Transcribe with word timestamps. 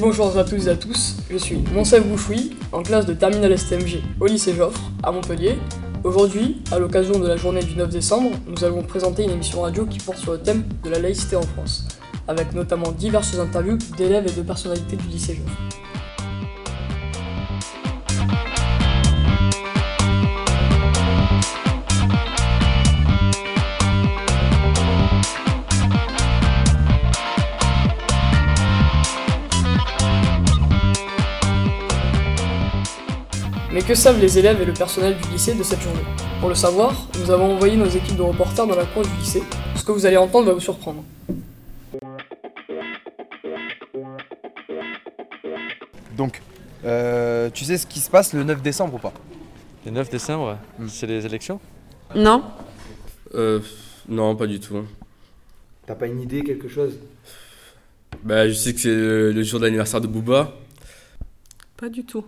Bonjour 0.00 0.34
à 0.38 0.44
toutes 0.44 0.66
et 0.66 0.68
à 0.68 0.76
tous, 0.76 1.16
je 1.30 1.36
suis 1.36 1.58
Monsef 1.74 2.02
Bouchoui, 2.06 2.56
en 2.72 2.82
classe 2.82 3.04
de 3.04 3.12
Terminal 3.12 3.58
STMG 3.58 4.00
au 4.18 4.24
lycée 4.24 4.54
Joffre, 4.54 4.80
à 5.02 5.12
Montpellier. 5.12 5.58
Aujourd'hui, 6.04 6.62
à 6.72 6.78
l'occasion 6.78 7.18
de 7.18 7.28
la 7.28 7.36
journée 7.36 7.62
du 7.62 7.76
9 7.76 7.90
décembre, 7.90 8.30
nous 8.48 8.64
allons 8.64 8.82
présenter 8.82 9.24
une 9.24 9.32
émission 9.32 9.60
radio 9.60 9.84
qui 9.84 9.98
porte 9.98 10.16
sur 10.16 10.32
le 10.32 10.38
thème 10.38 10.64
de 10.84 10.88
la 10.88 11.00
laïcité 11.00 11.36
en 11.36 11.42
France, 11.42 11.86
avec 12.28 12.54
notamment 12.54 12.92
diverses 12.92 13.38
interviews 13.38 13.76
d'élèves 13.98 14.26
et 14.26 14.32
de 14.32 14.40
personnalités 14.40 14.96
du 14.96 15.06
lycée 15.08 15.34
Joffre. 15.34 15.89
Que 33.90 33.96
savent 33.96 34.20
les 34.20 34.38
élèves 34.38 34.62
et 34.62 34.64
le 34.64 34.72
personnel 34.72 35.16
du 35.20 35.28
lycée 35.30 35.52
de 35.52 35.64
cette 35.64 35.80
journée? 35.80 35.98
Pour 36.38 36.48
le 36.48 36.54
savoir, 36.54 37.08
nous 37.18 37.28
avons 37.32 37.54
envoyé 37.56 37.76
nos 37.76 37.88
équipes 37.88 38.14
de 38.14 38.22
reporters 38.22 38.64
dans 38.64 38.76
la 38.76 38.84
cour 38.84 39.02
du 39.02 39.10
lycée. 39.18 39.42
Ce 39.74 39.82
que 39.82 39.90
vous 39.90 40.06
allez 40.06 40.16
entendre 40.16 40.46
va 40.46 40.52
vous 40.52 40.60
surprendre. 40.60 41.02
Donc, 46.16 46.40
euh, 46.84 47.50
tu 47.52 47.64
sais 47.64 47.78
ce 47.78 47.84
qui 47.84 47.98
se 47.98 48.08
passe 48.08 48.32
le 48.32 48.44
9 48.44 48.62
décembre 48.62 48.94
ou 48.94 48.98
pas? 48.98 49.12
Le 49.84 49.90
9 49.90 50.08
décembre, 50.08 50.56
Mm. 50.78 50.86
c'est 50.88 51.08
les 51.08 51.26
élections? 51.26 51.58
Non 52.14 52.44
Euh, 53.34 53.58
non, 54.08 54.36
pas 54.36 54.46
du 54.46 54.60
tout. 54.60 54.84
T'as 55.86 55.96
pas 55.96 56.06
une 56.06 56.20
idée, 56.20 56.44
quelque 56.44 56.68
chose? 56.68 56.94
Bah, 58.22 58.46
je 58.48 58.52
sais 58.54 58.72
que 58.72 58.78
c'est 58.78 58.94
le, 58.94 59.32
le 59.32 59.42
jour 59.42 59.58
de 59.58 59.64
l'anniversaire 59.64 60.00
de 60.00 60.06
Booba. 60.06 60.52
Pas 61.76 61.88
du 61.88 62.04
tout. 62.04 62.24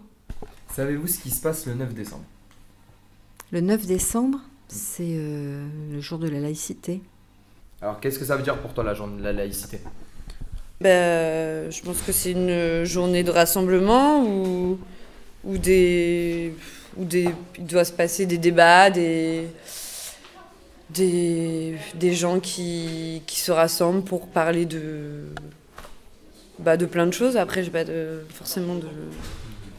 Savez-vous 0.74 1.06
ce 1.06 1.18
qui 1.18 1.30
se 1.30 1.40
passe 1.42 1.66
le 1.66 1.74
9 1.74 1.92
décembre 1.92 2.24
Le 3.50 3.60
9 3.60 3.86
décembre, 3.86 4.38
c'est 4.68 5.02
euh, 5.02 5.66
le 5.92 6.00
jour 6.00 6.18
de 6.18 6.28
la 6.28 6.40
laïcité. 6.40 7.02
Alors, 7.82 8.00
qu'est-ce 8.00 8.18
que 8.18 8.24
ça 8.24 8.36
veut 8.36 8.42
dire 8.42 8.56
pour 8.58 8.72
toi 8.72 8.82
la 8.82 8.94
journée 8.94 9.18
de 9.18 9.22
la 9.22 9.34
laïcité? 9.34 9.80
Ben, 10.80 11.70
je 11.70 11.82
pense 11.82 12.00
que 12.00 12.10
c'est 12.10 12.32
une 12.32 12.84
journée 12.84 13.22
de 13.22 13.30
rassemblement 13.30 14.24
où, 14.24 14.78
où, 15.44 15.58
des, 15.58 16.54
où 16.96 17.04
des, 17.04 17.28
il 17.58 17.66
doit 17.66 17.84
se 17.84 17.92
passer 17.92 18.24
des 18.24 18.38
débats, 18.38 18.88
des, 18.88 19.48
des, 20.88 21.76
des 21.94 22.14
gens 22.14 22.40
qui, 22.40 23.22
qui 23.26 23.40
se 23.40 23.52
rassemblent 23.52 24.04
pour 24.04 24.26
parler 24.26 24.64
de, 24.64 25.26
bah, 26.58 26.78
de 26.78 26.86
plein 26.86 27.06
de 27.06 27.12
choses. 27.12 27.36
Après, 27.36 27.62
j'ai 27.62 27.70
pas 27.70 27.84
de, 27.84 28.24
forcément 28.30 28.76
de, 28.76 28.88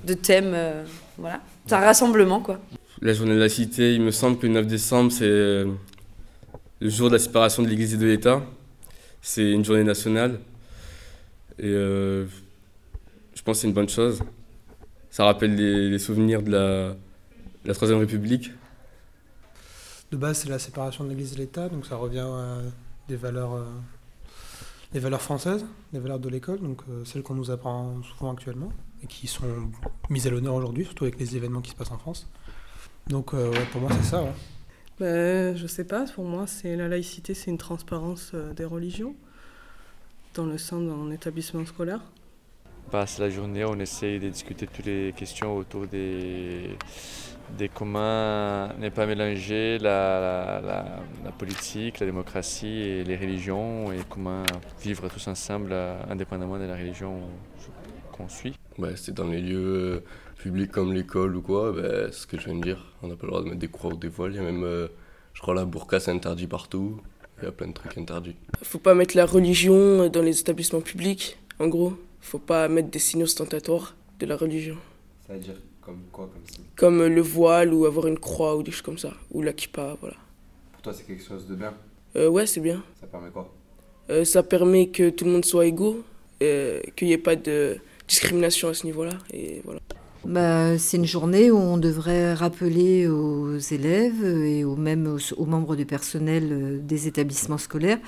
de 0.03 0.13
thème. 0.13 0.51
euh, 0.53 0.83
voilà. 1.17 1.41
C'est 1.65 1.75
un 1.75 1.79
rassemblement, 1.79 2.39
quoi. 2.41 2.59
La 3.01 3.13
journée 3.13 3.33
de 3.35 3.39
la 3.39 3.49
cité, 3.49 3.93
il 3.95 4.01
me 4.01 4.11
semble 4.11 4.37
que 4.37 4.47
le 4.47 4.53
9 4.53 4.67
décembre, 4.67 5.11
c'est 5.11 5.25
euh, 5.25 5.71
le 6.79 6.89
jour 6.89 7.09
de 7.09 7.13
la 7.15 7.19
séparation 7.19 7.63
de 7.63 7.67
l'Église 7.67 7.93
et 7.93 7.97
de 7.97 8.05
l'État. 8.05 8.41
C'est 9.21 9.51
une 9.51 9.63
journée 9.63 9.83
nationale. 9.83 10.39
Et 11.59 11.65
euh, 11.67 12.25
je 13.35 13.41
pense 13.41 13.57
que 13.57 13.61
c'est 13.61 13.67
une 13.67 13.73
bonne 13.73 13.89
chose. 13.89 14.21
Ça 15.09 15.25
rappelle 15.25 15.55
les, 15.55 15.89
les 15.89 15.99
souvenirs 15.99 16.41
de 16.41 16.51
la, 16.51 16.95
la 17.65 17.73
Troisième 17.73 17.99
République. 17.99 18.51
De 20.11 20.17
base, 20.17 20.39
c'est 20.39 20.49
la 20.49 20.59
séparation 20.59 21.03
de 21.03 21.09
l'Église 21.09 21.33
et 21.33 21.37
l'État, 21.37 21.69
donc 21.69 21.85
ça 21.85 21.95
revient 21.95 22.19
à 22.19 22.57
des 23.09 23.15
valeurs, 23.15 23.53
euh, 23.55 23.63
des 24.91 24.99
valeurs 24.99 25.21
françaises, 25.21 25.65
des 25.91 25.99
valeurs 25.99 26.19
de 26.19 26.29
l'école, 26.29 26.59
donc 26.61 26.81
euh, 26.89 27.03
celles 27.05 27.23
qu'on 27.23 27.33
nous 27.35 27.49
apprend 27.51 27.95
souvent 28.03 28.31
actuellement 28.31 28.71
et 29.03 29.07
qui 29.07 29.27
sont 29.27 29.43
mises 30.09 30.27
à 30.27 30.29
l'honneur 30.29 30.55
aujourd'hui, 30.55 30.85
surtout 30.85 31.03
avec 31.05 31.19
les 31.19 31.35
événements 31.35 31.61
qui 31.61 31.71
se 31.71 31.75
passent 31.75 31.91
en 31.91 31.97
France. 31.97 32.27
Donc 33.07 33.33
euh, 33.33 33.51
ouais, 33.51 33.65
pour 33.71 33.81
moi, 33.81 33.89
c'est 33.91 34.03
ça. 34.09 34.23
ouais. 34.23 34.31
Ben, 34.99 35.55
je 35.57 35.67
sais 35.67 35.83
pas, 35.83 36.05
pour 36.15 36.23
moi, 36.25 36.45
c'est 36.47 36.75
la 36.75 36.87
laïcité, 36.87 37.33
c'est 37.33 37.51
une 37.51 37.57
transparence 37.57 38.31
euh, 38.33 38.53
des 38.53 38.65
religions 38.65 39.15
dans 40.35 40.45
le 40.45 40.57
sein 40.57 40.79
d'un 40.79 41.11
établissement 41.11 41.65
scolaire. 41.65 41.99
bah, 42.91 43.05
C'est 43.05 43.21
la 43.21 43.29
journée 43.29 43.65
où 43.65 43.69
on 43.69 43.79
essaye 43.79 44.19
de 44.19 44.29
discuter 44.29 44.67
toutes 44.67 44.85
les 44.85 45.13
questions 45.15 45.57
autour 45.57 45.87
des, 45.87 46.77
des 47.57 47.69
comment 47.69 48.69
ne 48.77 48.89
pas 48.89 49.05
mélanger 49.05 49.77
la, 49.79 50.19
la, 50.19 50.61
la- 50.61 50.99
la 51.25 51.31
politique, 51.31 51.99
la 51.99 52.05
démocratie 52.05 52.67
et 52.81 53.03
les 53.03 53.17
religions 53.17 53.91
et 53.91 53.99
comment 54.09 54.43
vivre 54.81 55.07
tous 55.09 55.27
ensemble 55.27 55.69
euh, 55.71 55.99
indépendamment 56.09 56.57
de 56.57 56.65
la 56.65 56.75
religion 56.75 57.19
qu'on 58.13 58.29
suit. 58.29 58.55
Ouais, 58.77 58.93
c'est 58.95 59.13
dans 59.13 59.27
les 59.27 59.41
lieux 59.41 59.95
euh, 59.95 59.99
publics 60.37 60.71
comme 60.71 60.93
l'école 60.93 61.35
ou 61.35 61.41
quoi, 61.41 61.73
c'est 61.75 62.13
ce 62.13 62.27
que 62.27 62.39
je 62.39 62.45
viens 62.45 62.55
de 62.55 62.63
dire. 62.63 62.85
On 63.01 63.07
n'a 63.07 63.15
pas 63.15 63.25
le 63.25 63.31
droit 63.31 63.41
de 63.41 63.47
mettre 63.47 63.59
des 63.59 63.67
croix 63.67 63.93
ou 63.93 63.97
des 63.97 64.07
voiles. 64.07 64.33
Il 64.33 64.37
y 64.37 64.39
a 64.39 64.43
même, 64.43 64.63
euh, 64.63 64.87
je 65.33 65.41
crois, 65.41 65.53
la 65.53 65.65
burqa, 65.65 65.99
c'est 65.99 66.11
interdit 66.11 66.47
partout. 66.47 67.01
Il 67.41 67.45
y 67.45 67.47
a 67.47 67.51
plein 67.51 67.67
de 67.67 67.73
trucs 67.73 67.97
interdits. 67.97 68.35
Faut 68.61 68.79
pas 68.79 68.93
mettre 68.93 69.17
la 69.17 69.25
religion 69.25 70.07
dans 70.07 70.21
les 70.21 70.39
établissements 70.39 70.81
publics, 70.81 71.37
en 71.59 71.67
gros. 71.67 71.93
Faut 72.21 72.39
pas 72.39 72.69
mettre 72.69 72.89
des 72.89 72.99
signes 72.99 73.23
ostentatoires 73.23 73.95
de 74.19 74.25
la 74.25 74.37
religion. 74.37 74.77
Ça 75.27 75.33
veut 75.33 75.39
dire 75.39 75.55
comme 75.81 76.03
quoi 76.11 76.29
comme 76.31 76.43
ça 76.45 76.61
Comme 76.75 77.05
le 77.05 77.21
voile 77.21 77.73
ou 77.73 77.85
avoir 77.85 78.07
une 78.07 78.19
croix 78.19 78.55
ou 78.55 78.63
des 78.63 78.71
choses 78.71 78.81
comme 78.81 78.97
ça. 78.97 79.13
Ou 79.31 79.41
la 79.41 79.51
kippa, 79.51 79.97
voilà. 79.99 80.15
Pour 80.71 80.81
toi, 80.81 80.93
c'est 80.93 81.03
quelque 81.03 81.23
chose 81.23 81.47
de 81.47 81.55
bien? 81.55 81.73
Euh, 82.15 82.29
ouais, 82.29 82.45
c'est 82.45 82.61
bien. 82.61 82.83
Ça 82.99 83.07
permet 83.07 83.29
quoi? 83.29 83.51
Euh, 84.09 84.23
ça 84.23 84.43
permet 84.43 84.87
que 84.87 85.09
tout 85.09 85.25
le 85.25 85.31
monde 85.31 85.45
soit 85.45 85.65
égaux, 85.65 86.03
euh, 86.41 86.81
qu'il 86.95 87.07
n'y 87.07 87.13
ait 87.13 87.17
pas 87.17 87.35
de 87.35 87.77
discrimination 88.13 88.69
à 88.69 88.73
ce 88.73 88.85
niveau-là. 88.85 89.17
Et 89.33 89.61
voilà. 89.65 89.79
Bah, 90.25 90.77
c'est 90.77 90.97
une 90.97 91.05
journée 91.05 91.51
où 91.51 91.57
on 91.57 91.77
devrait 91.77 92.33
rappeler 92.33 93.07
aux 93.07 93.57
élèves 93.57 94.23
et 94.23 94.63
aux, 94.63 94.77
même 94.77 95.05
aux, 95.07 95.33
aux 95.41 95.45
membres 95.45 95.75
du 95.75 95.85
personnel 95.85 96.43
euh, 96.51 96.79
des 96.81 97.07
établissements 97.07 97.57
scolaires 97.57 97.99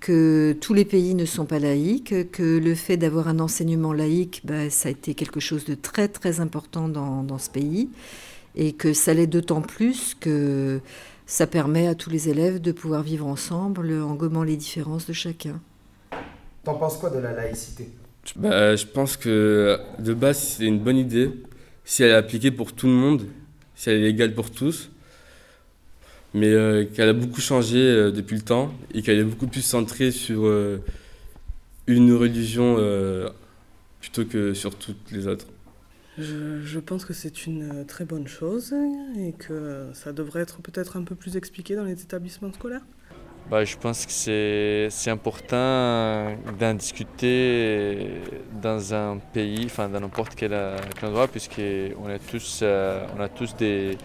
que 0.00 0.56
tous 0.58 0.72
les 0.72 0.86
pays 0.86 1.14
ne 1.14 1.26
sont 1.26 1.44
pas 1.44 1.58
laïques, 1.58 2.30
que 2.30 2.58
le 2.58 2.74
fait 2.74 2.96
d'avoir 2.96 3.28
un 3.28 3.38
enseignement 3.38 3.92
laïque, 3.92 4.40
bah, 4.44 4.70
ça 4.70 4.88
a 4.88 4.92
été 4.92 5.12
quelque 5.14 5.40
chose 5.40 5.66
de 5.66 5.74
très 5.74 6.08
très 6.08 6.40
important 6.40 6.88
dans, 6.88 7.22
dans 7.22 7.36
ce 7.36 7.50
pays, 7.50 7.90
et 8.56 8.72
que 8.72 8.94
ça 8.94 9.12
l'est 9.12 9.26
d'autant 9.26 9.60
plus 9.60 10.16
que 10.18 10.80
ça 11.26 11.46
permet 11.46 11.86
à 11.86 11.94
tous 11.94 12.08
les 12.08 12.30
élèves 12.30 12.60
de 12.62 12.72
pouvoir 12.72 13.02
vivre 13.02 13.26
ensemble 13.26 13.92
en 14.00 14.14
gommant 14.14 14.42
les 14.42 14.56
différences 14.56 15.06
de 15.06 15.12
chacun. 15.12 15.60
T'en 16.64 16.76
penses 16.76 16.96
quoi 16.96 17.10
de 17.10 17.18
la 17.18 17.32
laïcité? 17.32 17.90
Bah, 18.36 18.76
je 18.76 18.86
pense 18.86 19.16
que 19.16 19.78
de 19.98 20.14
base, 20.14 20.38
c'est 20.38 20.66
une 20.66 20.78
bonne 20.78 20.96
idée 20.96 21.30
si 21.84 22.02
elle 22.02 22.10
est 22.10 22.14
appliquée 22.14 22.50
pour 22.50 22.72
tout 22.72 22.86
le 22.86 22.92
monde, 22.92 23.26
si 23.74 23.90
elle 23.90 24.04
est 24.04 24.10
égale 24.10 24.34
pour 24.34 24.50
tous, 24.50 24.90
mais 26.34 26.48
euh, 26.48 26.84
qu'elle 26.84 27.08
a 27.08 27.12
beaucoup 27.12 27.40
changé 27.40 27.78
euh, 27.78 28.10
depuis 28.12 28.36
le 28.36 28.42
temps 28.42 28.72
et 28.94 29.02
qu'elle 29.02 29.18
est 29.18 29.24
beaucoup 29.24 29.48
plus 29.48 29.62
centrée 29.62 30.12
sur 30.12 30.46
euh, 30.46 30.78
une 31.86 32.12
religion 32.12 32.76
plutôt 34.00 34.24
que 34.24 34.54
sur 34.54 34.76
toutes 34.76 35.10
les 35.10 35.26
autres. 35.26 35.46
Je, 36.18 36.78
pense 36.78 37.04
que 37.04 37.14
c'est 37.14 37.46
une 37.46 37.84
très 37.86 38.04
bonne 38.04 38.28
chose 38.28 38.74
et 39.18 39.32
que 39.32 39.88
ça 39.94 40.12
devrait 40.12 40.42
être 40.42 40.60
peut-être 40.60 40.96
un 40.96 41.02
peu 41.02 41.14
plus 41.14 41.36
expliqué 41.36 41.74
dans 41.74 41.84
les 41.84 42.00
établissements 42.00 42.52
scolaires. 42.52 42.84
Bah, 43.50 43.64
je 43.64 43.76
pense 43.76 44.06
que 44.06 44.88
c'est 44.92 45.10
important 45.10 46.36
d'en 46.60 46.74
discuter 46.74 48.22
dans 48.62 48.94
un 48.94 49.18
pays, 49.32 49.64
enfin 49.66 49.88
dans 49.88 49.98
n'importe 49.98 50.36
quel, 50.36 50.52
euh, 50.52 50.78
endroit, 51.02 51.26
puisqu'on 51.26 52.08
a 52.08 52.18
tous, 52.20 52.60
euh, 52.62 53.04
a 53.18 53.28
tous 53.28 53.56
des, 53.56 53.98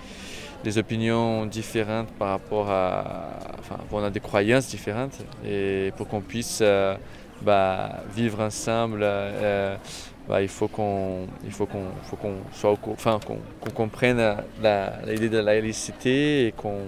des 0.64 0.78
opinions 0.80 1.46
différentes 1.46 2.08
par 2.18 2.30
rapport 2.30 2.72
à... 2.72 3.38
Enfin, 3.60 3.78
on 3.92 4.04
a 4.04 4.10
des 4.10 4.20
croyances 4.20 4.68
différentes. 4.68 5.20
Et 5.48 5.94
pour 5.96 6.08
qu'on 6.08 6.22
puisse 6.22 6.58
euh, 6.64 6.96
bah, 7.44 8.04
vivre 8.16 8.40
ensemble, 8.42 9.02
euh, 9.04 9.76
bah, 10.28 10.42
il 10.42 10.48
faut 10.48 10.68
qu'on 10.68 11.28
faut 11.52 11.68
qu'on 11.68 12.38
soit 12.52 12.72
au 12.72 12.80
enfin 12.94 13.20
qu'on 13.24 13.38
qu'on 13.62 13.70
comprenne 13.70 14.38
l'idée 15.06 15.30
de 15.30 15.38
la 15.38 15.62
laïcité 15.62 16.48
et 16.48 16.52
qu'on 16.52 16.80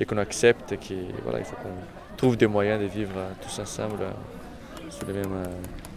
et 0.00 0.06
qu'on 0.06 0.16
accepte 0.16 0.78
qu'il 0.78 1.04
voilà, 1.22 1.38
il 1.38 1.44
faut 1.44 1.56
qu'on 1.56 2.16
trouve 2.16 2.36
des 2.36 2.46
moyens 2.46 2.80
de 2.80 2.86
vivre 2.86 3.12
euh, 3.16 3.30
tous 3.42 3.60
ensemble 3.60 3.98
euh, 4.00 4.90
sur 4.90 5.06
le 5.06 5.12
même 5.12 5.32
euh, 5.32 5.46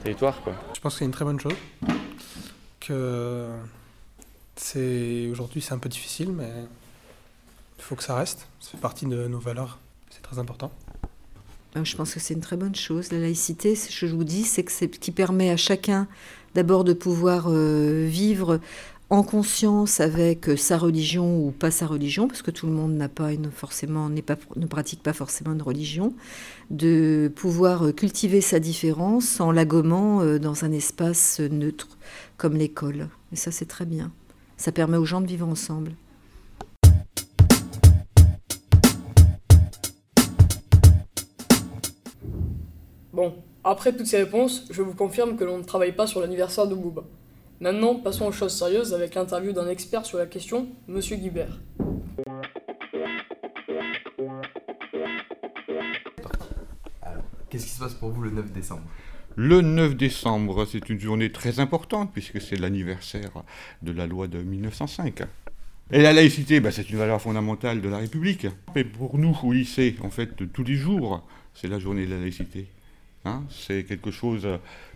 territoire. 0.03 0.39
Quoi. 0.41 0.53
Je 0.75 0.79
pense 0.81 0.94
que 0.94 1.00
c'est 1.00 1.05
une 1.05 1.11
très 1.11 1.25
bonne 1.25 1.39
chose. 1.39 1.55
Que 2.81 3.47
c'est 4.57 5.29
aujourd'hui 5.31 5.61
c'est 5.61 5.73
un 5.73 5.79
peu 5.79 5.89
difficile, 5.89 6.31
mais 6.33 6.51
il 7.77 7.83
faut 7.83 7.95
que 7.95 8.03
ça 8.03 8.15
reste. 8.15 8.47
Ça 8.59 8.71
fait 8.71 8.77
partie 8.77 9.05
de 9.05 9.27
nos 9.27 9.39
valeurs. 9.39 9.79
C'est 10.09 10.21
très 10.21 10.38
important. 10.38 10.71
Je 11.81 11.95
pense 11.95 12.13
que 12.13 12.19
c'est 12.19 12.35
une 12.35 12.41
très 12.41 12.57
bonne 12.57 12.75
chose. 12.75 13.11
La 13.11 13.17
laïcité, 13.17 13.75
ce 13.75 13.88
que 13.88 14.07
je 14.07 14.13
vous 14.13 14.23
dis, 14.23 14.44
c'est 14.44 14.63
que 14.63 14.71
c'est 14.71 14.94
ce 14.94 14.99
qui 14.99 15.11
permet 15.11 15.49
à 15.49 15.57
chacun 15.57 16.07
d'abord 16.53 16.83
de 16.83 16.94
pouvoir 16.94 17.45
euh, 17.47 18.06
vivre 18.07 18.59
en 19.13 19.21
conscience 19.21 20.00
avec 20.00 20.50
sa 20.57 20.75
religion 20.75 21.45
ou 21.45 21.51
pas 21.51 21.69
sa 21.69 21.86
religion, 21.86 22.27
parce 22.27 22.42
que 22.42 22.50
tout 22.50 22.65
le 22.65 22.74
monde 22.74 22.95
n'a 22.95 23.10
pas 23.10 23.30
ne 23.33 24.65
pratique 24.65 25.04
pas 25.04 25.13
forcément 25.13 25.54
une 25.54 25.62
religion, 25.62 26.15
de 26.71 27.31
pouvoir 27.36 27.94
cultiver 27.94 28.42
sa 28.42 28.60
différence 28.60 29.39
en 29.39 29.51
la 29.51 29.65
gommant 29.65 30.21
euh, 30.21 30.39
dans 30.39 30.65
un 30.65 30.71
espace 30.71 31.39
neutre 31.39 32.00
comme 32.38 32.56
l'école. 32.56 33.07
Et 33.31 33.36
ça, 33.36 33.51
c'est 33.51 33.68
très 33.68 33.86
bien. 33.86 34.12
Ça 34.57 34.71
permet 34.71 34.98
aux 34.98 35.06
gens 35.06 35.21
de 35.21 35.27
vivre 35.27 35.48
ensemble. 35.48 35.92
Bon, 43.13 43.36
après 43.63 43.95
toutes 43.95 44.07
ces 44.07 44.18
réponses, 44.18 44.66
je 44.71 44.81
vous 44.81 44.95
confirme 44.95 45.38
que 45.38 45.44
l'on 45.44 45.59
ne 45.59 45.63
travaille 45.63 45.95
pas 45.95 46.07
sur 46.07 46.19
l'anniversaire 46.19 46.66
de 46.66 46.74
Booba. 46.74 47.04
Maintenant, 47.59 47.95
passons 47.95 48.25
aux 48.25 48.31
choses 48.31 48.53
sérieuses 48.53 48.94
avec 48.94 49.15
l'interview 49.15 49.53
d'un 49.53 49.67
expert 49.67 50.05
sur 50.05 50.17
la 50.17 50.25
question, 50.25 50.67
Monsieur 50.88 51.15
Guibert. 51.15 51.59
Qu'est-ce 57.50 57.65
qui 57.65 57.71
se 57.71 57.79
passe 57.79 57.94
pour 57.94 58.09
vous 58.09 58.23
le 58.23 58.31
9 58.31 58.51
décembre? 58.51 58.81
Le 59.35 59.61
9 59.61 59.95
décembre, 59.95 60.65
c'est 60.65 60.89
une 60.89 61.00
journée 61.00 61.31
très 61.31 61.59
importante 61.59 62.11
puisque 62.11 62.41
c'est 62.41 62.55
l'anniversaire 62.55 63.31
de 63.81 63.91
la 63.91 64.07
loi 64.07 64.27
de 64.27 64.39
1905. 64.39 65.21
Et 65.91 66.01
la 66.01 66.13
laïcité, 66.13 66.59
bah, 66.59 66.71
c'est 66.71 66.89
une 66.89 66.97
valeur 66.97 67.21
fondamentale 67.21 67.81
de 67.81 67.89
la 67.89 67.97
République. 67.97 68.47
Mais 68.75 68.83
pour 68.83 69.17
nous, 69.19 69.38
au 69.44 69.51
lycée, 69.53 69.95
en 70.01 70.09
fait, 70.09 70.51
tous 70.51 70.63
les 70.63 70.75
jours, 70.75 71.25
c'est 71.53 71.67
la 71.67 71.77
journée 71.77 72.06
de 72.06 72.11
la 72.11 72.19
laïcité. 72.19 72.67
Hein. 73.25 73.44
c'est 73.49 73.85
quelque 73.85 74.11
chose, 74.11 74.45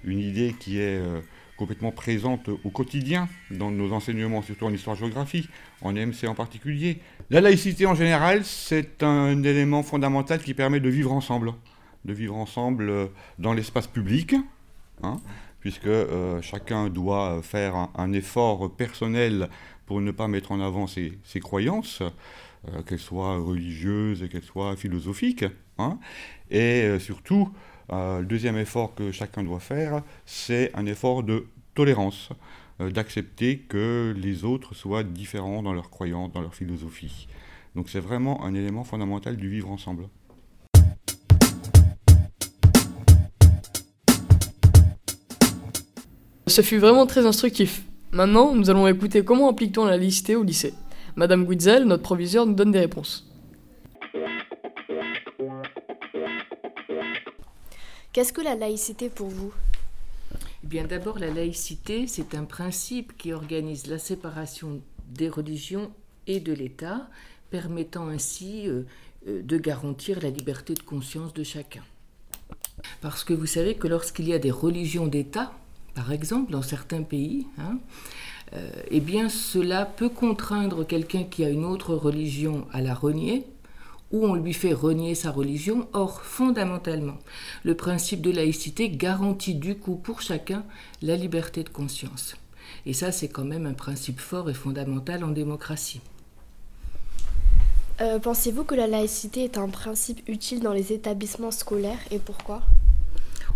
une 0.03 0.19
idée 0.19 0.53
qui 0.59 0.79
est 0.79 0.97
euh, 0.97 1.21
complètement 1.57 1.91
présente 1.91 2.49
au 2.49 2.69
quotidien 2.69 3.27
dans 3.51 3.71
nos 3.71 3.91
enseignements, 3.91 4.41
surtout 4.41 4.65
en 4.65 4.73
histoire-géographie, 4.73 5.49
en 5.81 5.95
EMC 5.95 6.27
en 6.27 6.35
particulier. 6.35 6.99
La 7.29 7.41
laïcité 7.41 7.85
en 7.85 7.95
général, 7.95 8.45
c'est 8.45 9.03
un 9.03 9.43
élément 9.43 9.83
fondamental 9.83 10.41
qui 10.41 10.53
permet 10.53 10.79
de 10.79 10.89
vivre 10.89 11.11
ensemble, 11.11 11.53
de 12.05 12.13
vivre 12.13 12.35
ensemble 12.35 12.89
euh, 12.89 13.07
dans 13.39 13.53
l'espace 13.53 13.87
public, 13.87 14.35
hein, 15.03 15.17
puisque 15.59 15.87
euh, 15.87 16.41
chacun 16.41 16.89
doit 16.89 17.41
faire 17.41 17.89
un, 17.95 18.13
effort 18.13 18.73
personnel 18.75 19.49
pour 19.85 19.99
ne 19.99 20.11
pas 20.11 20.27
mettre 20.27 20.51
en 20.51 20.61
avant 20.61 20.85
ses, 20.87 21.19
croyances, 21.41 22.03
qu'elles 22.85 22.99
soient 22.99 23.37
religieuses 23.37 24.23
et 24.23 24.27
qu'elles 24.27 24.43
soient 24.43 24.75
philosophiques, 24.75 25.45
hein, 25.77 25.97
et 26.51 26.99
surtout 26.99 27.49
euh, 27.53 27.76
le 27.89 28.23
deuxième 28.23 28.57
effort 28.57 28.95
que 28.95 29.11
chacun 29.11 29.43
doit 29.43 29.59
faire, 29.59 30.01
c'est 30.25 30.71
un 30.75 30.85
effort 30.85 31.23
de 31.23 31.45
tolérance, 31.73 32.29
euh, 32.81 32.89
d'accepter 32.89 33.59
que 33.59 34.13
les 34.17 34.43
autres 34.43 34.75
soient 34.75 35.03
différents 35.03 35.61
dans 35.61 35.73
leurs 35.73 35.89
croyances, 35.89 36.31
dans 36.33 36.41
leur 36.41 36.55
philosophie. 36.55 37.27
Donc 37.75 37.89
c'est 37.89 37.99
vraiment 37.99 38.43
un 38.43 38.55
élément 38.55 38.83
fondamental 38.83 39.37
du 39.37 39.47
vivre 39.47 39.69
ensemble. 39.69 40.09
Ce 46.47 46.61
fut 46.61 46.77
vraiment 46.77 47.05
très 47.05 47.25
instructif. 47.25 47.83
Maintenant, 48.11 48.55
nous 48.55 48.69
allons 48.69 48.87
écouter 48.87 49.23
comment 49.23 49.49
applique-t-on 49.49 49.85
la 49.85 49.97
laïcité 49.97 50.35
au 50.35 50.43
lycée. 50.43 50.73
Madame 51.15 51.45
Guitzel, 51.45 51.83
notre 51.83 52.03
proviseur, 52.03 52.45
nous 52.47 52.53
donne 52.53 52.71
des 52.71 52.79
réponses. 52.79 53.26
Qu'est-ce 58.17 58.33
que 58.33 58.41
la 58.41 58.55
laïcité 58.55 59.09
pour 59.09 59.27
vous? 59.27 59.53
Eh 60.63 60.67
bien, 60.67 60.85
d'abord, 60.85 61.19
la 61.19 61.29
laïcité, 61.29 62.07
c'est 62.07 62.33
un 62.33 62.45
principe 62.45 63.15
qui 63.15 63.31
organise 63.31 63.85
la 63.85 63.99
séparation 63.99 64.81
des 65.07 65.29
religions 65.29 65.91
et 66.25 66.39
de 66.39 66.51
l'État, 66.51 67.09
permettant 67.51 68.07
ainsi 68.07 68.67
euh, 68.67 68.87
euh, 69.27 69.43
de 69.43 69.57
garantir 69.59 70.19
la 70.19 70.31
liberté 70.31 70.73
de 70.73 70.81
conscience 70.81 71.31
de 71.35 71.43
chacun. 71.43 71.83
Parce 73.01 73.23
que 73.23 73.35
vous 73.35 73.45
savez 73.45 73.75
que 73.75 73.87
lorsqu'il 73.87 74.27
y 74.27 74.33
a 74.33 74.39
des 74.39 74.49
religions 74.49 75.05
d'État, 75.05 75.53
par 75.93 76.11
exemple, 76.11 76.51
dans 76.51 76.63
certains 76.63 77.03
pays, 77.03 77.45
hein, 77.59 77.77
euh, 78.53 78.71
eh 78.89 78.99
bien, 78.99 79.29
cela 79.29 79.85
peut 79.85 80.09
contraindre 80.09 80.87
quelqu'un 80.87 81.23
qui 81.23 81.45
a 81.45 81.49
une 81.49 81.65
autre 81.65 81.93
religion 81.93 82.65
à 82.73 82.81
la 82.81 82.95
renier, 82.95 83.45
où 84.11 84.25
on 84.25 84.35
lui 84.35 84.53
fait 84.53 84.73
renier 84.73 85.15
sa 85.15 85.31
religion. 85.31 85.87
Or, 85.93 86.21
fondamentalement, 86.21 87.17
le 87.63 87.75
principe 87.75 88.21
de 88.21 88.31
laïcité 88.31 88.89
garantit 88.89 89.55
du 89.55 89.75
coup 89.75 89.95
pour 89.95 90.21
chacun 90.21 90.63
la 91.01 91.15
liberté 91.15 91.63
de 91.63 91.69
conscience. 91.69 92.35
Et 92.85 92.93
ça, 92.93 93.11
c'est 93.11 93.29
quand 93.29 93.45
même 93.45 93.65
un 93.65 93.73
principe 93.73 94.19
fort 94.19 94.49
et 94.49 94.53
fondamental 94.53 95.23
en 95.23 95.29
démocratie. 95.29 96.01
Euh, 97.99 98.19
pensez-vous 98.19 98.63
que 98.63 98.75
la 98.75 98.87
laïcité 98.87 99.43
est 99.43 99.57
un 99.57 99.69
principe 99.69 100.21
utile 100.29 100.61
dans 100.61 100.73
les 100.73 100.93
établissements 100.93 101.51
scolaires 101.51 101.99
et 102.11 102.19
pourquoi? 102.19 102.61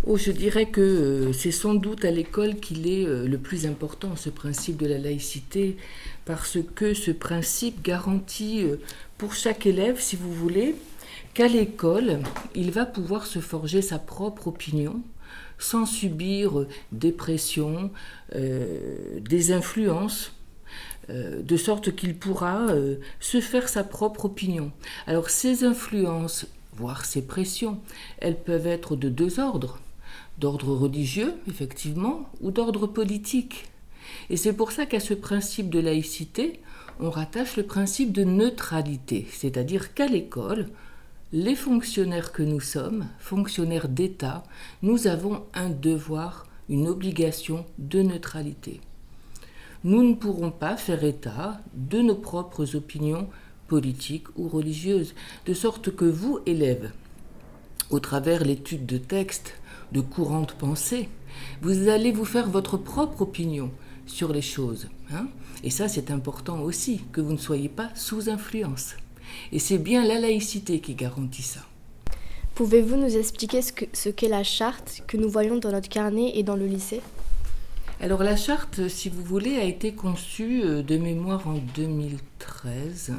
Oh, 0.04 0.16
je 0.16 0.32
dirais 0.32 0.66
que 0.66 0.80
euh, 0.80 1.32
c'est 1.32 1.52
sans 1.52 1.74
doute 1.74 2.04
à 2.04 2.10
l'école 2.10 2.56
qu'il 2.56 2.88
est 2.88 3.06
euh, 3.06 3.28
le 3.28 3.38
plus 3.38 3.66
important, 3.66 4.16
ce 4.16 4.30
principe 4.30 4.76
de 4.76 4.88
la 4.88 4.98
laïcité, 4.98 5.76
parce 6.24 6.58
que 6.74 6.92
ce 6.92 7.12
principe 7.12 7.84
garantit 7.84 8.64
euh, 8.64 8.80
pour 9.16 9.32
chaque 9.32 9.64
élève, 9.64 10.00
si 10.00 10.16
vous 10.16 10.32
voulez, 10.32 10.74
qu'à 11.34 11.46
l'école, 11.46 12.18
il 12.56 12.72
va 12.72 12.84
pouvoir 12.84 13.26
se 13.26 13.38
forger 13.38 13.80
sa 13.80 14.00
propre 14.00 14.48
opinion 14.48 15.00
sans 15.60 15.86
subir 15.86 16.66
des 16.90 17.12
pressions, 17.12 17.92
des 18.34 19.52
influences, 19.52 20.32
de 21.08 21.56
sorte 21.56 21.94
qu'il 21.94 22.16
pourra 22.16 22.66
se 23.20 23.40
faire 23.40 23.68
sa 23.68 23.84
propre 23.84 24.24
opinion. 24.24 24.72
Alors 25.06 25.30
ces 25.30 25.62
influences, 25.62 26.46
voire 26.74 27.04
ces 27.04 27.22
pressions, 27.22 27.78
elles 28.18 28.38
peuvent 28.38 28.66
être 28.66 28.96
de 28.96 29.08
deux 29.08 29.38
ordres 29.38 29.78
d'ordre 30.42 30.74
religieux, 30.74 31.34
effectivement, 31.46 32.28
ou 32.40 32.50
d'ordre 32.50 32.88
politique. 32.88 33.70
Et 34.28 34.36
c'est 34.36 34.52
pour 34.52 34.72
ça 34.72 34.86
qu'à 34.86 34.98
ce 34.98 35.14
principe 35.14 35.70
de 35.70 35.78
laïcité, 35.78 36.60
on 36.98 37.10
rattache 37.10 37.56
le 37.56 37.62
principe 37.62 38.10
de 38.10 38.24
neutralité, 38.24 39.24
c'est-à-dire 39.30 39.94
qu'à 39.94 40.08
l'école, 40.08 40.68
les 41.32 41.54
fonctionnaires 41.54 42.32
que 42.32 42.42
nous 42.42 42.60
sommes, 42.60 43.06
fonctionnaires 43.20 43.88
d'État, 43.88 44.42
nous 44.82 45.06
avons 45.06 45.44
un 45.54 45.70
devoir, 45.70 46.48
une 46.68 46.88
obligation 46.88 47.64
de 47.78 48.02
neutralité. 48.02 48.80
Nous 49.84 50.02
ne 50.02 50.14
pourrons 50.14 50.50
pas 50.50 50.76
faire 50.76 51.04
état 51.04 51.60
de 51.74 52.02
nos 52.02 52.16
propres 52.16 52.74
opinions 52.74 53.28
politiques 53.68 54.26
ou 54.36 54.48
religieuses, 54.48 55.14
de 55.46 55.54
sorte 55.54 55.94
que 55.94 56.04
vous, 56.04 56.40
élèves, 56.46 56.90
au 57.90 58.00
travers 58.00 58.44
l'étude 58.44 58.86
de 58.86 58.98
textes, 58.98 59.54
de 59.92 60.00
courantes 60.00 60.54
pensées, 60.54 61.08
vous 61.60 61.88
allez 61.88 62.12
vous 62.12 62.24
faire 62.24 62.48
votre 62.48 62.76
propre 62.76 63.22
opinion 63.22 63.70
sur 64.06 64.32
les 64.32 64.42
choses. 64.42 64.88
Hein. 65.12 65.28
et 65.62 65.70
ça, 65.70 65.88
c'est 65.88 66.10
important 66.10 66.60
aussi, 66.60 67.02
que 67.12 67.20
vous 67.20 67.32
ne 67.32 67.38
soyez 67.38 67.68
pas 67.68 67.90
sous 67.94 68.28
influence. 68.28 68.94
Et 69.52 69.58
c'est 69.58 69.78
bien 69.78 70.04
la 70.04 70.18
laïcité 70.18 70.80
qui 70.80 70.94
garantit 70.94 71.42
ça. 71.42 71.60
Pouvez-vous 72.54 72.96
nous 72.96 73.16
expliquer 73.16 73.60
ce 73.62 74.08
qu'est 74.10 74.28
la 74.28 74.44
charte 74.44 75.02
que 75.06 75.16
nous 75.16 75.28
voyons 75.28 75.56
dans 75.56 75.72
notre 75.72 75.88
carnet 75.88 76.32
et 76.34 76.42
dans 76.42 76.56
le 76.56 76.66
lycée? 76.66 77.00
Alors 78.00 78.22
la 78.22 78.36
charte, 78.36 78.88
si 78.88 79.08
vous 79.08 79.22
voulez, 79.22 79.56
a 79.56 79.64
été 79.64 79.92
conçue 79.92 80.62
euh, 80.64 80.82
de 80.82 80.96
mémoire 80.96 81.46
en 81.46 81.58
2013 81.76 83.12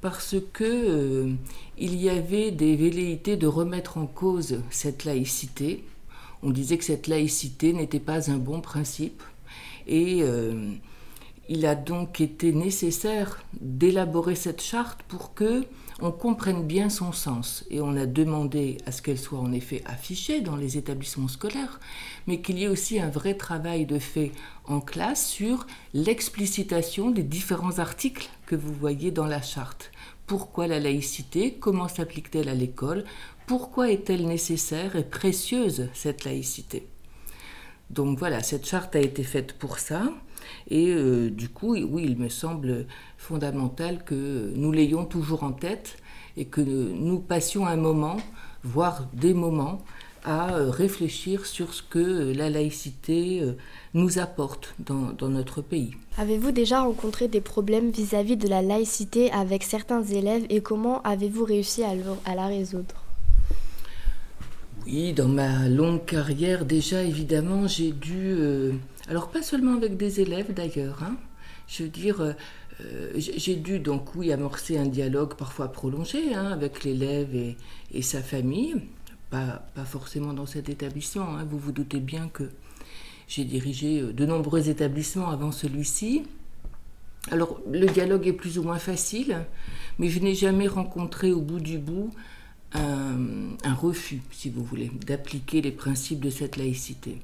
parce 0.00 0.36
que 0.52 0.64
euh, 0.64 1.32
il 1.78 1.94
y 1.96 2.08
avait 2.08 2.50
des 2.50 2.76
velléités 2.76 3.36
de 3.36 3.46
remettre 3.46 3.98
en 3.98 4.06
cause 4.06 4.60
cette 4.70 5.04
laïcité. 5.04 5.84
On 6.42 6.50
disait 6.50 6.78
que 6.78 6.84
cette 6.84 7.06
laïcité 7.06 7.72
n'était 7.72 8.00
pas 8.00 8.30
un 8.30 8.38
bon 8.38 8.60
principe 8.60 9.22
et 9.86 10.20
euh, 10.22 10.72
il 11.48 11.66
a 11.66 11.74
donc 11.74 12.20
été 12.20 12.52
nécessaire 12.52 13.42
d'élaborer 13.60 14.36
cette 14.36 14.62
charte 14.62 15.02
pour 15.02 15.34
que 15.34 15.64
on 16.00 16.12
comprenne 16.12 16.66
bien 16.66 16.88
son 16.88 17.12
sens. 17.12 17.64
Et 17.70 17.80
on 17.80 17.96
a 17.96 18.06
demandé 18.06 18.78
à 18.86 18.92
ce 18.92 19.02
qu'elle 19.02 19.18
soit 19.18 19.38
en 19.38 19.52
effet 19.52 19.82
affichée 19.86 20.40
dans 20.40 20.56
les 20.56 20.78
établissements 20.78 21.28
scolaires, 21.28 21.80
mais 22.26 22.40
qu'il 22.40 22.58
y 22.58 22.64
ait 22.64 22.68
aussi 22.68 23.00
un 23.00 23.10
vrai 23.10 23.34
travail 23.34 23.86
de 23.86 23.98
fait 23.98 24.32
en 24.64 24.80
classe 24.80 25.28
sur 25.28 25.66
l'explicitation 25.94 27.10
des 27.10 27.22
différents 27.22 27.78
articles 27.78 28.28
que 28.46 28.56
vous 28.56 28.72
voyez 28.72 29.10
dans 29.10 29.26
la 29.26 29.42
charte. 29.42 29.90
Pourquoi 30.26 30.66
la 30.66 30.78
laïcité? 30.78 31.54
Comment 31.54 31.88
s'applique-t-elle 31.88 32.48
à 32.48 32.54
l'école? 32.54 33.04
Pourquoi 33.46 33.90
est-elle 33.90 34.26
nécessaire 34.26 34.94
et 34.94 35.04
précieuse, 35.04 35.88
cette 35.92 36.24
laïcité? 36.24 36.86
Donc 37.90 38.16
voilà, 38.18 38.42
cette 38.44 38.66
charte 38.66 38.94
a 38.94 39.00
été 39.00 39.24
faite 39.24 39.54
pour 39.54 39.80
ça. 39.80 40.02
Et 40.68 40.88
euh, 40.90 41.30
du 41.30 41.48
coup, 41.48 41.74
oui, 41.76 42.04
il 42.06 42.16
me 42.18 42.28
semble 42.28 42.86
fondamental 43.18 44.04
que 44.04 44.52
nous 44.54 44.72
l'ayons 44.72 45.04
toujours 45.04 45.42
en 45.42 45.52
tête 45.52 45.96
et 46.36 46.44
que 46.44 46.60
nous 46.60 47.18
passions 47.18 47.66
un 47.66 47.76
moment, 47.76 48.16
voire 48.62 49.08
des 49.12 49.34
moments, 49.34 49.78
à 50.22 50.54
euh, 50.54 50.70
réfléchir 50.70 51.46
sur 51.46 51.72
ce 51.72 51.82
que 51.82 52.32
la 52.36 52.50
laïcité 52.50 53.40
euh, 53.40 53.52
nous 53.94 54.18
apporte 54.18 54.74
dans, 54.78 55.12
dans 55.16 55.28
notre 55.28 55.62
pays. 55.62 55.92
Avez-vous 56.18 56.52
déjà 56.52 56.82
rencontré 56.82 57.26
des 57.26 57.40
problèmes 57.40 57.90
vis-à-vis 57.90 58.36
de 58.36 58.46
la 58.46 58.60
laïcité 58.60 59.32
avec 59.32 59.62
certains 59.62 60.02
élèves 60.02 60.44
et 60.50 60.60
comment 60.60 61.00
avez-vous 61.02 61.44
réussi 61.44 61.82
à, 61.84 61.94
le- 61.94 62.02
à 62.26 62.34
la 62.34 62.48
résoudre? 62.48 62.96
Oui, 64.84 65.14
dans 65.14 65.28
ma 65.28 65.68
longue 65.68 66.04
carrière, 66.04 66.66
déjà, 66.66 67.02
évidemment, 67.02 67.66
j'ai 67.66 67.92
dû... 67.92 68.18
euh, 68.18 68.72
alors, 69.10 69.28
pas 69.28 69.42
seulement 69.42 69.74
avec 69.74 69.96
des 69.96 70.20
élèves, 70.20 70.54
d'ailleurs. 70.54 71.02
hein. 71.02 71.16
je 71.66 71.82
veux 71.82 71.88
dire, 71.88 72.20
euh, 72.20 72.32
euh, 72.80 73.10
j'ai 73.16 73.56
dû, 73.56 73.80
donc, 73.80 74.14
oui, 74.14 74.30
amorcer 74.30 74.78
un 74.78 74.86
dialogue 74.86 75.34
parfois 75.34 75.72
prolongé 75.72 76.32
hein, 76.32 76.46
avec 76.52 76.84
l'élève 76.84 77.34
et, 77.34 78.02
sa 78.02 78.22
famille. 78.22 78.76
Pas, 79.28 79.66
pas 79.74 79.84
forcément 79.84 80.32
dans 80.32 80.46
cet 80.46 80.68
établissement. 80.68 81.36
hein. 81.36 81.44
Vous 81.50 81.58
vous 81.58 81.72
doutez 81.72 81.98
bien 81.98 82.28
que 82.28 82.50
j'ai 83.26 83.44
dirigé 83.44 84.00
euh, 84.00 84.12
de 84.12 84.24
nombreux 84.24 84.68
établissements 84.68 85.28
avant 85.28 85.50
celui-ci. 85.50 86.22
Alors, 87.32 87.60
le 87.68 87.86
dialogue 87.86 88.28
est 88.28 88.32
plus 88.32 88.60
ou 88.60 88.62
moins 88.62 88.78
facile, 88.78 89.38
mais 89.98 90.08
je 90.08 90.20
n'ai 90.20 90.36
jamais 90.36 90.68
rencontré 90.68 91.32
au 91.32 91.40
bout 91.40 91.58
du 91.58 91.78
bout 91.78 92.10
un, 92.74 93.74
refus, 93.74 94.22
si 94.30 94.50
vous 94.50 94.62
voulez, 94.62 94.92
d'appliquer 95.04 95.62
les 95.62 95.72
principes 95.72 96.20
de 96.20 96.30
cette 96.30 96.56
laïcité. 96.56 97.18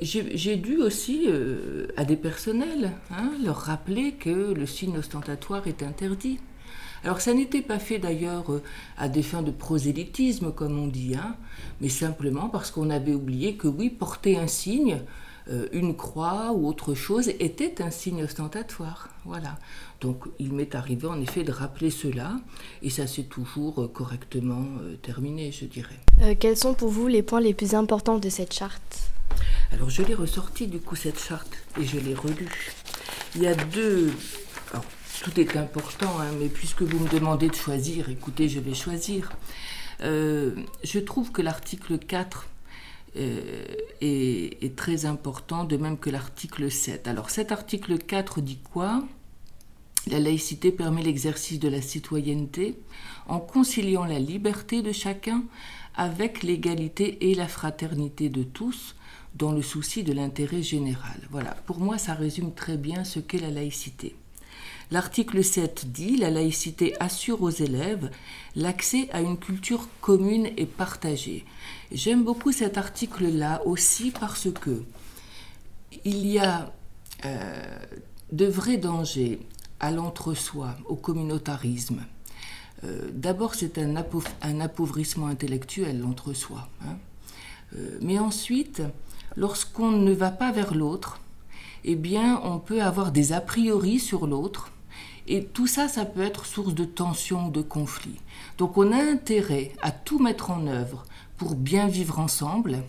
J'ai 0.00 0.56
dû 0.56 0.76
aussi 0.78 1.24
euh, 1.26 1.86
à 1.96 2.04
des 2.04 2.16
personnels 2.16 2.92
hein, 3.10 3.32
leur 3.44 3.56
rappeler 3.56 4.12
que 4.12 4.52
le 4.52 4.66
signe 4.66 4.98
ostentatoire 4.98 5.66
est 5.66 5.82
interdit. 5.82 6.38
Alors 7.04 7.20
ça 7.20 7.34
n'était 7.34 7.62
pas 7.62 7.78
fait 7.78 7.98
d'ailleurs 7.98 8.52
euh, 8.52 8.62
à 8.98 9.08
des 9.08 9.22
fins 9.22 9.42
de 9.42 9.50
prosélytisme, 9.50 10.52
comme 10.52 10.78
on 10.78 10.86
dit, 10.86 11.14
hein, 11.14 11.36
mais 11.80 11.88
simplement 11.88 12.48
parce 12.48 12.70
qu'on 12.70 12.90
avait 12.90 13.14
oublié 13.14 13.56
que 13.56 13.68
oui, 13.68 13.90
porter 13.90 14.38
un 14.38 14.46
signe, 14.46 15.00
euh, 15.48 15.66
une 15.72 15.96
croix 15.96 16.52
ou 16.52 16.66
autre 16.66 16.94
chose, 16.94 17.28
était 17.28 17.80
un 17.80 17.90
signe 17.90 18.22
ostentatoire. 18.24 19.08
Voilà. 19.24 19.58
Donc 20.00 20.24
il 20.38 20.52
m'est 20.52 20.74
arrivé 20.74 21.06
en 21.06 21.20
effet 21.20 21.42
de 21.42 21.52
rappeler 21.52 21.90
cela, 21.90 22.36
et 22.82 22.90
ça 22.90 23.06
s'est 23.06 23.24
toujours 23.24 23.90
correctement 23.92 24.66
terminé, 25.00 25.52
je 25.52 25.64
dirais. 25.64 26.34
Quels 26.38 26.56
sont 26.56 26.74
pour 26.74 26.90
vous 26.90 27.06
les 27.06 27.22
points 27.22 27.40
les 27.40 27.54
plus 27.54 27.74
importants 27.74 28.18
de 28.18 28.28
cette 28.28 28.52
charte? 28.52 29.10
Alors 29.72 29.90
je 29.90 30.02
l'ai 30.02 30.14
ressorti 30.14 30.66
du 30.68 30.78
coup 30.78 30.96
cette 30.96 31.22
charte 31.22 31.56
et 31.80 31.84
je 31.84 31.98
l'ai 31.98 32.14
relue. 32.14 32.72
Il 33.34 33.42
y 33.42 33.46
a 33.46 33.54
deux... 33.54 34.12
tout 35.22 35.40
est 35.40 35.56
important, 35.56 36.20
hein, 36.20 36.30
mais 36.38 36.48
puisque 36.48 36.82
vous 36.82 36.98
me 36.98 37.08
demandez 37.08 37.48
de 37.48 37.54
choisir, 37.54 38.08
écoutez, 38.08 38.48
je 38.48 38.60
vais 38.60 38.74
choisir. 38.74 39.32
Euh, 40.02 40.54
je 40.84 40.98
trouve 40.98 41.32
que 41.32 41.42
l'article 41.42 41.98
4 41.98 42.46
euh, 43.16 43.64
est 44.00 44.76
très 44.76 45.06
important, 45.06 45.64
de 45.64 45.76
même 45.76 45.98
que 45.98 46.10
l'article 46.10 46.70
7. 46.70 47.08
Alors 47.08 47.30
cet 47.30 47.50
article 47.52 47.98
4 47.98 48.40
dit 48.40 48.58
quoi? 48.58 49.04
La 50.08 50.20
laïcité 50.20 50.70
permet 50.70 51.02
l'exercice 51.02 51.58
de 51.58 51.68
la 51.68 51.82
citoyenneté 51.82 52.78
en 53.26 53.40
conciliant 53.40 54.04
la 54.04 54.20
liberté 54.20 54.80
de 54.80 54.92
chacun 54.92 55.42
avec 55.96 56.44
l'égalité 56.44 57.30
et 57.30 57.34
la 57.34 57.48
fraternité 57.48 58.28
de 58.28 58.44
tous 58.44 58.94
dans 59.36 59.52
le 59.52 59.62
souci 59.62 60.02
de 60.02 60.12
l'intérêt 60.12 60.62
général. 60.62 61.18
Voilà, 61.30 61.52
pour 61.66 61.78
moi 61.78 61.98
ça 61.98 62.14
résume 62.14 62.52
très 62.54 62.76
bien 62.76 63.04
ce 63.04 63.20
qu'est 63.20 63.38
la 63.38 63.50
laïcité. 63.50 64.16
L'article 64.90 65.42
7 65.42 65.90
dit 65.90 66.16
La 66.16 66.30
laïcité 66.30 66.94
assure 67.00 67.42
aux 67.42 67.50
élèves 67.50 68.10
l'accès 68.54 69.08
à 69.12 69.20
une 69.20 69.36
culture 69.36 69.88
commune 70.00 70.48
et 70.56 70.66
partagée. 70.66 71.44
J'aime 71.92 72.22
beaucoup 72.24 72.52
cet 72.52 72.78
article-là 72.78 73.62
aussi 73.66 74.10
parce 74.12 74.48
que 74.52 74.84
il 76.04 76.26
y 76.26 76.38
a 76.38 76.72
euh, 77.24 77.62
de 78.32 78.46
vrais 78.46 78.76
dangers 78.76 79.40
à 79.80 79.90
l'entre-soi, 79.90 80.76
au 80.86 80.94
communautarisme. 80.94 82.02
Euh, 82.84 83.08
D'abord, 83.12 83.54
c'est 83.54 83.78
un, 83.78 83.96
appau- 83.96 84.24
un 84.42 84.60
appauvrissement 84.60 85.26
intellectuel, 85.26 86.00
l'entre-soi. 86.00 86.68
hein. 86.84 86.96
Euh, 87.76 87.98
mais 88.00 88.18
ensuite, 88.18 88.82
lorsqu'on 89.36 89.90
ne 89.90 90.12
va 90.12 90.30
pas 90.30 90.52
vers 90.52 90.74
l'autre, 90.74 91.20
eh 91.84 91.94
bien, 91.94 92.40
on 92.44 92.58
peut 92.58 92.82
avoir 92.82 93.12
des 93.12 93.32
a 93.32 93.40
priori 93.40 94.00
sur 94.00 94.26
l'autre. 94.26 94.72
Et 95.28 95.44
tout 95.44 95.66
ça, 95.66 95.88
ça 95.88 96.04
peut 96.04 96.22
être 96.22 96.46
source 96.46 96.74
de 96.74 96.84
tension, 96.84 97.48
de 97.48 97.62
conflit. 97.62 98.16
Donc 98.58 98.76
on 98.76 98.92
a 98.92 99.02
intérêt 99.02 99.72
à 99.82 99.90
tout 99.90 100.18
mettre 100.18 100.50
en 100.50 100.66
œuvre 100.66 101.04
pour 101.36 101.54
bien 101.54 101.88
vivre 101.88 102.18
ensemble 102.18 102.82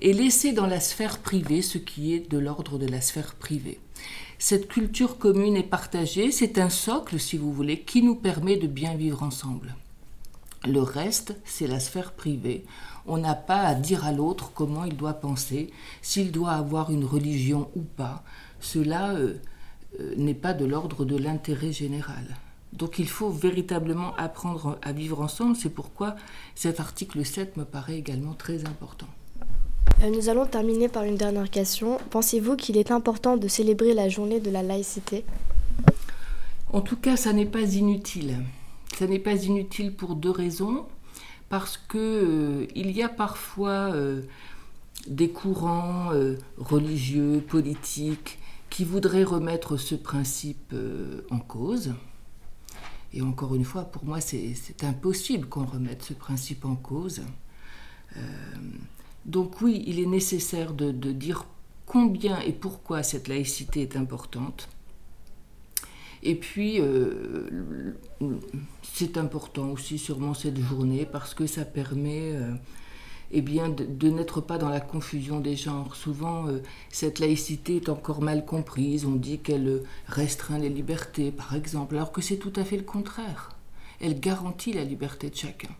et 0.00 0.12
laisser 0.12 0.52
dans 0.52 0.66
la 0.66 0.80
sphère 0.80 1.18
privée 1.18 1.62
ce 1.62 1.78
qui 1.78 2.14
est 2.14 2.30
de 2.30 2.38
l'ordre 2.38 2.78
de 2.78 2.86
la 2.86 3.00
sphère 3.00 3.34
privée. 3.34 3.78
Cette 4.38 4.68
culture 4.68 5.18
commune 5.18 5.56
et 5.56 5.62
partagée, 5.62 6.30
c'est 6.30 6.58
un 6.58 6.68
socle, 6.68 7.18
si 7.18 7.38
vous 7.38 7.52
voulez, 7.52 7.80
qui 7.80 8.02
nous 8.02 8.16
permet 8.16 8.56
de 8.56 8.66
bien 8.66 8.94
vivre 8.94 9.22
ensemble. 9.22 9.74
Le 10.66 10.80
reste, 10.80 11.36
c'est 11.44 11.66
la 11.66 11.80
sphère 11.80 12.12
privée. 12.12 12.64
On 13.06 13.18
n'a 13.18 13.34
pas 13.34 13.60
à 13.60 13.74
dire 13.74 14.04
à 14.04 14.12
l'autre 14.12 14.50
comment 14.54 14.84
il 14.84 14.96
doit 14.96 15.14
penser, 15.14 15.70
s'il 16.02 16.32
doit 16.32 16.52
avoir 16.52 16.90
une 16.90 17.04
religion 17.04 17.68
ou 17.76 17.82
pas. 17.82 18.22
Cela 18.60 19.10
euh, 19.10 19.34
euh, 20.00 20.14
n'est 20.16 20.34
pas 20.34 20.54
de 20.54 20.64
l'ordre 20.64 21.04
de 21.04 21.16
l'intérêt 21.16 21.72
général. 21.72 22.36
Donc 22.72 22.98
il 22.98 23.08
faut 23.08 23.30
véritablement 23.30 24.14
apprendre 24.16 24.78
à 24.82 24.92
vivre 24.92 25.20
ensemble. 25.20 25.56
C'est 25.56 25.70
pourquoi 25.70 26.16
cet 26.54 26.80
article 26.80 27.24
7 27.24 27.56
me 27.56 27.64
paraît 27.64 27.96
également 27.96 28.34
très 28.34 28.66
important. 28.66 29.06
Euh, 30.02 30.10
Nous 30.10 30.28
allons 30.28 30.46
terminer 30.46 30.88
par 30.88 31.04
une 31.04 31.16
dernière 31.16 31.50
question. 31.50 31.98
Pensez-vous 32.10 32.56
qu'il 32.56 32.76
est 32.76 32.90
important 32.90 33.36
de 33.36 33.48
célébrer 33.48 33.94
la 33.94 34.08
journée 34.08 34.40
de 34.40 34.50
la 34.50 34.62
laïcité? 34.62 35.24
En 36.72 36.80
tout 36.80 36.96
cas, 36.96 37.16
ça 37.16 37.32
n'est 37.32 37.46
pas 37.46 37.62
inutile. 37.62 38.36
Ça 38.98 39.06
n'est 39.06 39.18
pas 39.18 39.34
inutile 39.44 39.94
pour 39.94 40.16
deux 40.16 40.30
raisons. 40.30 40.86
Parce 41.48 41.76
que 41.76 41.98
euh, 41.98 42.66
il 42.74 42.90
y 42.90 43.02
a 43.02 43.08
parfois 43.08 43.92
euh, 43.94 44.22
des 45.06 45.30
courants 45.30 46.12
euh, 46.12 46.36
religieux, 46.58 47.42
politiques, 47.46 48.38
qui 48.68 48.84
voudraient 48.84 49.24
remettre 49.24 49.76
ce 49.76 49.94
principe 49.94 50.74
en 51.30 51.38
cause. 51.38 51.94
Et 53.14 53.22
encore 53.22 53.54
une 53.54 53.64
fois, 53.64 53.84
pour 53.84 54.04
moi, 54.04 54.20
c'est 54.20 54.82
impossible 54.82 55.48
qu'on 55.48 55.64
remette 55.64 56.02
ce 56.02 56.12
principe 56.12 56.64
en 56.66 56.74
cause. 56.74 57.22
Donc 59.24 59.62
oui, 59.62 59.82
il 59.86 60.00
est 60.00 60.06
nécessaire 60.06 60.74
de 60.74 60.90
dire 61.12 61.46
combien 61.86 62.40
et 62.40 62.52
pourquoi 62.52 63.02
cette 63.02 63.28
laïcité 63.28 63.80
est 63.82 63.96
importante. 63.96 64.68
Et 66.26 66.34
puis, 66.34 66.80
euh, 66.80 67.94
c'est 68.82 69.16
important 69.16 69.70
aussi 69.70 69.96
sûrement 69.96 70.34
cette 70.34 70.58
journée 70.58 71.06
parce 71.06 71.34
que 71.34 71.46
ça 71.46 71.64
permet 71.64 72.32
euh, 72.32 72.52
eh 73.30 73.42
de 73.42 74.08
n'être 74.10 74.40
pas 74.40 74.58
dans 74.58 74.68
la 74.68 74.80
confusion 74.80 75.38
des 75.38 75.54
genres. 75.54 75.94
Souvent, 75.94 76.48
euh, 76.48 76.62
cette 76.90 77.20
laïcité 77.20 77.76
est 77.76 77.88
encore 77.88 78.22
mal 78.22 78.44
comprise. 78.44 79.06
On 79.06 79.14
dit 79.14 79.38
qu'elle 79.38 79.82
restreint 80.08 80.58
les 80.58 80.68
libertés, 80.68 81.30
par 81.30 81.54
exemple, 81.54 81.94
alors 81.94 82.10
que 82.10 82.20
c'est 82.20 82.38
tout 82.38 82.52
à 82.56 82.64
fait 82.64 82.76
le 82.76 82.82
contraire. 82.82 83.52
Elle 84.00 84.18
garantit 84.18 84.72
la 84.72 84.82
liberté 84.82 85.30
de 85.30 85.36
chacun 85.36 85.70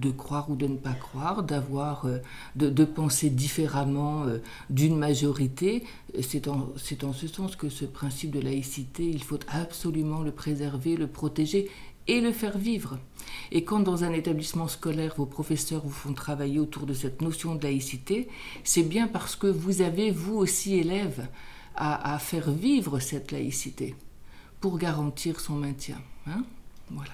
de 0.00 0.10
croire 0.10 0.50
ou 0.50 0.56
de 0.56 0.66
ne 0.66 0.76
pas 0.76 0.92
croire, 0.92 1.42
d'avoir, 1.42 2.06
euh, 2.06 2.18
de, 2.56 2.84
penser 2.84 3.30
différemment 3.30 4.24
euh, 4.24 4.38
d'une 4.70 4.96
majorité. 4.96 5.84
C'est 6.22 6.48
en, 6.48 6.72
en 7.02 7.12
ce 7.12 7.28
sens 7.28 7.56
que 7.56 7.68
ce 7.68 7.84
principe 7.84 8.30
de 8.32 8.40
laïcité, 8.40 9.04
il 9.04 9.22
faut 9.22 9.38
absolument 9.48 10.20
le 10.20 10.32
préserver, 10.32 10.96
le 10.96 11.06
protéger 11.06 11.70
et 12.08 12.20
le 12.20 12.32
faire 12.32 12.58
vivre. 12.58 12.98
Et 13.52 13.62
quand 13.64 13.80
dans 13.80 14.04
un 14.04 14.12
établissement 14.12 14.68
scolaire, 14.68 15.14
vos 15.16 15.26
professeurs 15.26 15.82
vous 15.84 15.90
font 15.90 16.14
travailler 16.14 16.58
autour 16.58 16.86
de 16.86 16.94
cette 16.94 17.20
notion 17.20 17.54
de 17.54 17.62
laïcité, 17.62 18.28
c'est 18.64 18.82
bien 18.82 19.06
parce 19.06 19.36
que 19.36 19.46
vous 19.46 19.82
avez, 19.82 20.10
vous 20.10 20.36
aussi, 20.36 20.74
élèves, 20.76 21.28
à, 21.76 22.14
à 22.14 22.18
faire 22.18 22.50
vivre 22.50 22.98
cette 22.98 23.30
laïcité 23.32 23.94
pour 24.60 24.78
garantir 24.78 25.40
son 25.40 25.54
maintien. 25.54 25.98
hein? 26.26 26.44
voilà. 26.90 27.12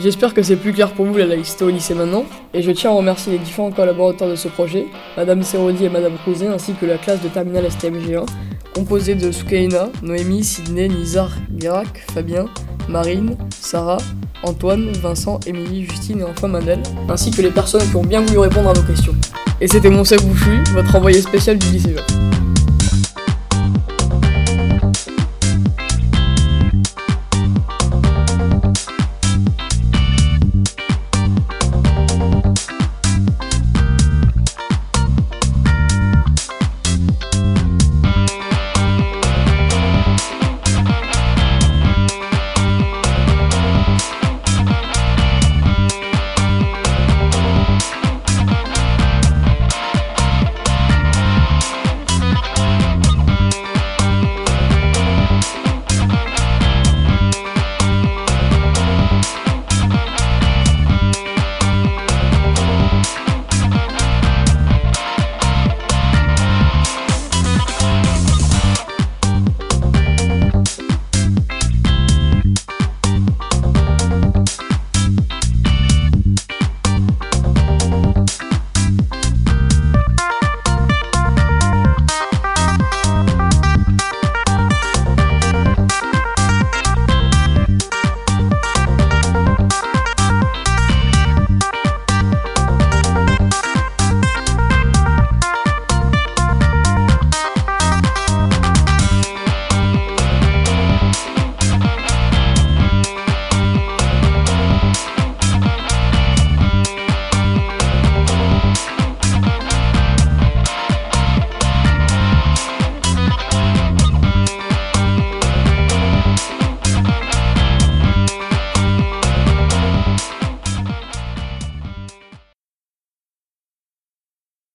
J'espère 0.00 0.32
que 0.32 0.42
c'est 0.42 0.54
plus 0.54 0.72
clair 0.72 0.92
pour 0.92 1.06
vous 1.06 1.16
la 1.16 1.26
laïcité 1.26 1.64
au 1.64 1.70
lycée 1.70 1.92
maintenant, 1.92 2.24
et 2.54 2.62
je 2.62 2.70
tiens 2.70 2.90
à 2.90 2.94
remercier 2.94 3.32
les 3.32 3.38
différents 3.38 3.72
collaborateurs 3.72 4.28
de 4.28 4.36
ce 4.36 4.46
projet, 4.46 4.86
Madame 5.16 5.42
Serodi 5.42 5.86
et 5.86 5.88
Madame 5.88 6.12
Crouzet, 6.22 6.46
ainsi 6.46 6.74
que 6.74 6.86
la 6.86 6.98
classe 6.98 7.20
de 7.20 7.28
terminale 7.28 7.66
STMG1, 7.66 8.24
composée 8.74 9.16
de 9.16 9.32
Soukaina, 9.32 9.88
Noémie, 10.02 10.44
Sydney, 10.44 10.88
Nizar, 10.88 11.32
Guirac, 11.50 12.04
Fabien, 12.14 12.46
Marine, 12.88 13.36
Sarah, 13.50 13.98
Antoine, 14.44 14.92
Vincent, 14.92 15.40
Émilie, 15.48 15.84
Justine 15.84 16.20
et 16.20 16.24
enfin 16.24 16.46
Manel, 16.46 16.80
ainsi 17.08 17.32
que 17.32 17.42
les 17.42 17.50
personnes 17.50 17.82
qui 17.90 17.96
ont 17.96 18.04
bien 18.04 18.20
voulu 18.20 18.38
répondre 18.38 18.70
à 18.70 18.74
nos 18.74 18.82
questions. 18.82 19.16
Et 19.60 19.66
c'était 19.66 19.90
mon 19.90 20.02
Bouchui, 20.02 20.62
votre 20.74 20.94
envoyé 20.94 21.20
spécial 21.20 21.58
du 21.58 21.66
lycée. 21.72 21.96